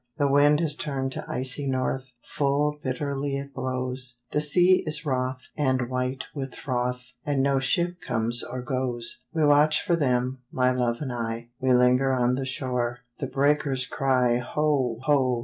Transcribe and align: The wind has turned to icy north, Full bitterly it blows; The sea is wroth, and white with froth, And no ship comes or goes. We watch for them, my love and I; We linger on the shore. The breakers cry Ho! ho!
The 0.17 0.27
wind 0.27 0.61
has 0.61 0.75
turned 0.75 1.11
to 1.11 1.25
icy 1.29 1.67
north, 1.67 2.11
Full 2.23 2.79
bitterly 2.83 3.35
it 3.37 3.53
blows; 3.53 4.21
The 4.31 4.41
sea 4.41 4.81
is 4.87 5.05
wroth, 5.05 5.49
and 5.55 5.91
white 5.91 6.25
with 6.33 6.55
froth, 6.55 7.13
And 7.23 7.43
no 7.43 7.59
ship 7.59 8.01
comes 8.01 8.41
or 8.43 8.63
goes. 8.63 9.21
We 9.31 9.45
watch 9.45 9.83
for 9.83 9.95
them, 9.95 10.39
my 10.51 10.71
love 10.71 11.01
and 11.01 11.13
I; 11.13 11.49
We 11.59 11.71
linger 11.73 12.11
on 12.13 12.33
the 12.33 12.45
shore. 12.45 13.01
The 13.19 13.27
breakers 13.27 13.85
cry 13.85 14.37
Ho! 14.37 14.97
ho! 15.03 15.39